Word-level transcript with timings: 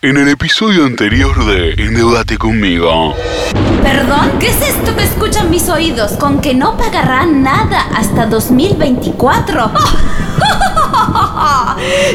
En 0.00 0.16
el 0.16 0.28
episodio 0.28 0.84
anterior 0.84 1.44
de 1.44 1.72
Endeudate 1.72 2.38
conmigo. 2.38 3.16
¿Perdón? 3.82 4.30
¿Qué 4.38 4.46
es 4.46 4.62
esto 4.62 4.94
que 4.94 5.02
escuchan 5.02 5.50
mis 5.50 5.68
oídos? 5.68 6.12
¿Con 6.12 6.40
que 6.40 6.54
no 6.54 6.76
pagarán 6.76 7.42
nada 7.42 7.88
hasta 7.92 8.26
2024? 8.26 9.72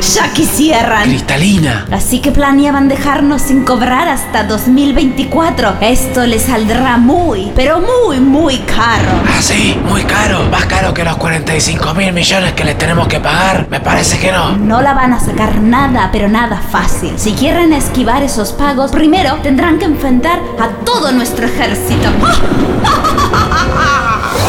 ya 0.02 0.34
quisieran. 0.34 1.04
Cristalina. 1.04 1.86
Así 1.92 2.20
que 2.20 2.32
planeaban 2.32 2.88
dejarnos 2.88 3.42
sin 3.42 3.64
cobrar 3.64 4.08
hasta 4.10 4.44
2024. 4.44 5.76
Esto 5.82 6.26
les 6.26 6.44
saldrá 6.44 6.98
muy, 6.98 7.52
pero 7.56 7.82
muy, 7.82 8.20
muy 8.20 8.58
caro. 8.60 9.10
Ah, 9.28 9.42
sí, 9.42 9.80
muy 9.90 10.04
caro. 10.04 10.44
Más 10.52 10.66
caro 10.66 10.94
que 10.94 11.04
los 11.04 11.18
45 11.18 11.94
mil 11.94 12.14
millones 12.14 12.54
que 12.54 12.64
le 12.64 12.76
tenemos 12.76 13.08
que 13.08 13.20
pagar. 13.20 13.68
Me 13.70 13.80
parece 13.80 14.20
que 14.20 14.32
no. 14.32 14.58
No 14.58 14.82
la 14.82 14.94
van 14.94 15.14
a 15.14 15.20
sacar 15.20 15.60
nada, 15.62 16.10
pero 16.12 16.28
nada 16.28 16.62
fácil. 16.72 17.14
Si 17.18 17.34
quieren 17.34 17.74
esquivar 17.74 18.24
esos 18.24 18.52
pagos, 18.54 18.92
primero 18.92 19.36
tendrán 19.42 19.80
que 19.80 19.86
enfrentar 19.86 20.40
a 20.60 20.68
todo 20.86 21.12
nuestro 21.12 21.46
ejército. 21.46 22.10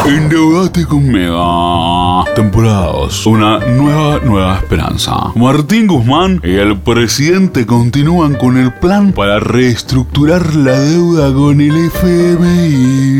Endeudate 0.07 0.85
conmigo. 0.85 2.23
Temporada 2.35 2.91
2. 2.91 3.25
Una 3.25 3.57
nueva, 3.57 4.19
nueva 4.23 4.57
esperanza. 4.57 5.31
Martín 5.35 5.87
Guzmán 5.87 6.39
y 6.43 6.53
el 6.57 6.77
presidente 6.77 7.65
continúan 7.65 8.35
con 8.35 8.57
el 8.57 8.71
plan 8.71 9.13
para 9.13 9.39
reestructurar 9.39 10.55
la 10.55 10.79
deuda 10.79 11.33
con 11.33 11.59
el 11.59 11.75
FMI. 11.87 13.15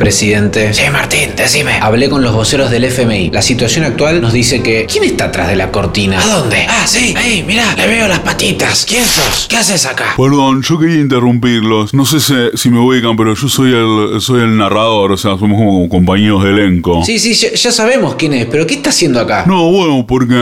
Presidente. 0.00 0.72
Sí, 0.72 0.80
Martín, 0.90 1.32
decime. 1.36 1.72
Hablé 1.78 2.08
con 2.08 2.22
los 2.22 2.32
voceros 2.32 2.70
del 2.70 2.84
FMI. 2.84 3.32
La 3.32 3.42
situación 3.42 3.84
actual 3.84 4.22
nos 4.22 4.32
dice 4.32 4.62
que. 4.62 4.86
¿Quién 4.90 5.04
está 5.04 5.26
atrás 5.26 5.48
de 5.48 5.56
la 5.56 5.70
cortina? 5.70 6.18
¿A 6.18 6.26
dónde? 6.38 6.64
Ah, 6.66 6.86
sí. 6.86 7.12
Ahí, 7.18 7.44
mirá, 7.46 7.74
le 7.76 7.86
veo 7.86 8.08
las 8.08 8.20
patitas. 8.20 8.86
¿Quién 8.88 9.04
sos? 9.04 9.46
¿Qué 9.50 9.58
haces 9.58 9.84
acá? 9.84 10.14
Perdón, 10.16 10.62
yo 10.62 10.78
quería 10.78 11.02
interrumpirlos. 11.02 11.92
No 11.92 12.06
sé 12.06 12.18
si, 12.18 12.34
si 12.54 12.70
me 12.70 12.78
ubican, 12.78 13.14
pero 13.14 13.34
yo 13.34 13.46
soy 13.50 13.74
el, 13.74 14.22
soy 14.22 14.40
el 14.40 14.56
narrador, 14.56 15.12
o 15.12 15.16
sea, 15.18 15.36
somos 15.36 15.58
como 15.58 15.86
compañeros 15.90 16.44
de 16.44 16.50
elenco. 16.50 17.04
Sí, 17.04 17.18
sí, 17.18 17.34
ya, 17.34 17.52
ya 17.52 17.70
sabemos 17.70 18.14
quién 18.14 18.32
es, 18.32 18.46
pero 18.46 18.66
¿qué 18.66 18.76
está 18.76 18.88
haciendo 18.88 19.20
acá? 19.20 19.44
No, 19.46 19.70
bueno, 19.70 20.06
porque 20.08 20.32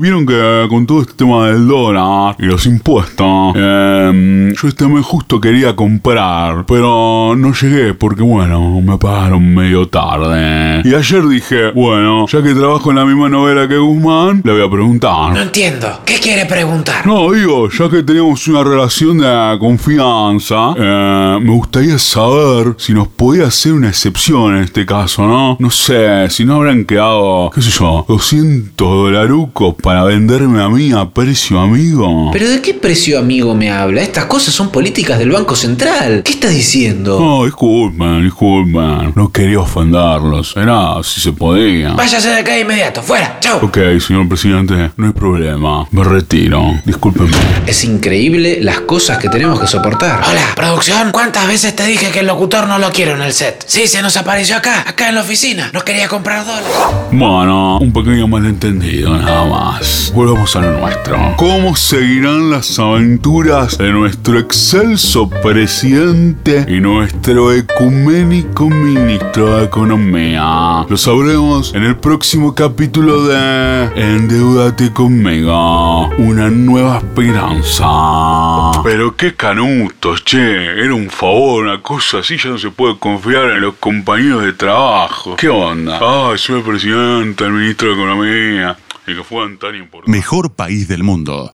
vieron 0.00 0.26
que 0.26 0.66
con 0.68 0.88
todo 0.88 1.02
este 1.02 1.12
tema 1.12 1.46
del 1.46 1.68
dólar 1.68 2.34
y 2.40 2.46
los 2.46 2.66
impuestos, 2.66 3.54
eh, 3.56 4.52
yo 4.60 4.68
este 4.68 4.88
mes 4.88 5.04
justo 5.04 5.40
quería 5.40 5.76
comprar, 5.76 6.66
pero 6.66 7.36
no 7.36 7.52
llegué 7.54 7.94
porque, 7.94 8.22
bueno, 8.22 8.87
me 8.88 8.96
pagaron 8.98 9.54
medio 9.54 9.86
tarde. 9.88 10.80
Y 10.84 10.94
ayer 10.94 11.26
dije, 11.28 11.70
bueno, 11.72 12.26
ya 12.26 12.42
que 12.42 12.54
trabajo 12.54 12.90
en 12.90 12.96
la 12.96 13.04
misma 13.04 13.28
novela 13.28 13.68
que 13.68 13.76
Guzmán, 13.76 14.40
le 14.44 14.52
voy 14.52 14.60
a 14.62 14.64
No 14.64 14.70
preguntar. 14.70 15.36
entiendo. 15.36 16.00
¿Qué 16.06 16.14
quiere 16.18 16.46
preguntar? 16.46 17.06
No, 17.06 17.30
digo, 17.32 17.68
ya 17.68 17.88
que 17.90 18.02
teníamos 18.02 18.46
una 18.48 18.64
relación 18.64 19.18
de 19.18 19.56
confianza, 19.60 20.74
eh, 20.78 21.38
me 21.42 21.50
gustaría 21.52 21.98
saber 21.98 22.74
si 22.78 22.92
nos 22.94 23.08
podía 23.08 23.46
hacer 23.46 23.72
una 23.74 23.88
excepción 23.88 24.56
en 24.56 24.62
este 24.64 24.86
caso, 24.86 25.26
¿no? 25.26 25.56
No 25.60 25.70
sé, 25.70 26.28
si 26.30 26.44
no 26.44 26.56
habrán 26.56 26.84
quedado, 26.84 27.50
qué 27.54 27.60
sé 27.60 27.70
yo, 27.70 28.04
200 28.08 28.74
dolarucos 28.76 29.74
para 29.82 30.04
venderme 30.04 30.62
a 30.62 30.68
mí 30.68 30.92
a 30.92 31.04
precio 31.10 31.60
amigo. 31.60 32.30
¿Pero 32.32 32.48
de 32.48 32.62
qué 32.62 32.72
precio 32.74 33.18
amigo 33.18 33.54
me 33.54 33.70
habla? 33.70 34.00
Estas 34.00 34.24
cosas 34.26 34.54
son 34.54 34.70
políticas 34.70 35.18
del 35.18 35.30
Banco 35.30 35.54
Central. 35.54 36.22
¿Qué 36.24 36.32
estás 36.32 36.54
diciendo? 36.54 37.18
No, 37.20 37.44
disculpen, 37.44 38.22
disculpen. 38.24 38.77
No 39.14 39.30
quería 39.32 39.60
ofenderlos. 39.60 40.56
Era 40.56 41.02
si 41.02 41.20
se 41.20 41.32
podía. 41.32 41.92
Váyase 41.92 42.28
de 42.28 42.38
acá 42.38 42.52
de 42.52 42.60
inmediato. 42.60 43.02
Fuera. 43.02 43.38
Chau. 43.40 43.58
Ok, 43.62 43.78
señor 44.00 44.28
presidente, 44.28 44.90
no 44.96 45.06
hay 45.06 45.12
problema. 45.12 45.86
Me 45.90 46.04
retiro. 46.04 46.74
Discúlpenme. 46.84 47.36
Es 47.66 47.84
increíble 47.84 48.58
las 48.60 48.80
cosas 48.80 49.18
que 49.18 49.28
tenemos 49.28 49.60
que 49.60 49.66
soportar. 49.66 50.22
Hola, 50.28 50.42
producción. 50.54 51.10
¿Cuántas 51.12 51.46
veces 51.46 51.74
te 51.74 51.84
dije 51.84 52.10
que 52.10 52.20
el 52.20 52.26
locutor 52.26 52.66
no 52.66 52.78
lo 52.78 52.90
quiero 52.90 53.14
en 53.14 53.22
el 53.22 53.32
set? 53.32 53.64
Sí, 53.66 53.86
se 53.86 54.02
nos 54.02 54.16
apareció 54.16 54.56
acá, 54.56 54.84
acá 54.86 55.08
en 55.08 55.16
la 55.16 55.22
oficina. 55.22 55.70
No 55.72 55.82
quería 55.82 56.08
comprar 56.08 56.44
dólares. 56.44 56.68
Bueno, 57.10 57.78
un 57.78 57.92
pequeño 57.92 58.28
malentendido 58.28 59.16
nada 59.16 59.44
más. 59.46 60.12
Volvamos 60.14 60.54
a 60.56 60.60
lo 60.60 60.78
nuestro. 60.78 61.34
¿Cómo 61.36 61.74
seguirán 61.76 62.50
las 62.50 62.78
aventuras 62.78 63.78
de 63.78 63.90
nuestro 63.90 64.38
excelso 64.38 65.28
presidente 65.28 66.66
y 66.68 66.80
nuestro 66.80 67.52
ecuménico 67.52 68.67
ministro 68.70 69.58
de 69.58 69.64
Economía? 69.64 70.86
Lo 70.88 70.96
sabremos 70.96 71.74
en 71.74 71.84
el 71.84 71.96
próximo 71.96 72.54
capítulo 72.54 73.26
de 73.26 73.90
Endeudate 73.96 74.92
conmigo. 74.92 76.08
Una 76.18 76.50
nueva 76.50 76.98
esperanza. 76.98 77.86
Pero 78.82 79.16
qué 79.16 79.34
canutos, 79.34 80.24
che. 80.24 80.38
Era 80.38 80.94
un 80.94 81.10
favor, 81.10 81.64
una 81.64 81.82
cosa 81.82 82.18
así. 82.18 82.36
Ya 82.36 82.50
no 82.50 82.58
se 82.58 82.70
puede 82.70 82.98
confiar 82.98 83.50
en 83.50 83.60
los 83.60 83.74
compañeros 83.74 84.44
de 84.44 84.52
trabajo. 84.52 85.36
¿Qué 85.36 85.48
onda? 85.48 85.98
Ay, 86.00 86.38
soy 86.38 86.58
el 86.58 86.64
presidente, 86.64 87.44
el 87.44 87.52
ministro 87.52 87.88
de 87.88 87.94
Economía. 87.94 88.78
Y 89.06 89.14
que 89.14 89.24
fueran 89.24 89.56
tan 89.56 89.74
importantes. 89.74 90.14
Mejor 90.14 90.52
país 90.52 90.86
del 90.86 91.02
mundo. 91.02 91.46